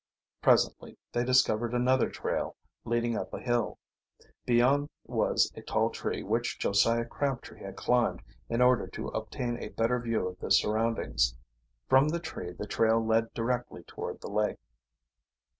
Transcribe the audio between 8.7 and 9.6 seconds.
to obtain